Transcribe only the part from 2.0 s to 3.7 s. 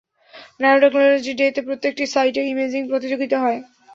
সাইটে ইমেজিং প্রতিযোগীতা হয়।